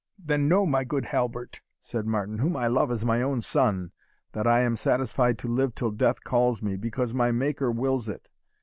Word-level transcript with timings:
"Then 0.17 0.47
know, 0.49 0.65
my 0.65 0.83
good 0.83 1.05
Halbert," 1.05 1.61
said 1.79 2.07
Martin, 2.07 2.39
"whom 2.39 2.57
I 2.57 2.65
love 2.65 2.89
as 2.89 3.05
my 3.05 3.21
own 3.21 3.39
son, 3.39 3.91
that 4.31 4.47
I 4.47 4.61
am 4.61 4.75
satisfied 4.75 5.37
to 5.37 5.47
live 5.47 5.75
till 5.75 5.91
death 5.91 6.23
calls 6.23 6.59
me, 6.59 6.75
because 6.75 7.13
my 7.13 7.31
Maker 7.31 7.69
wills 7.71 8.09
it. 8.09 8.27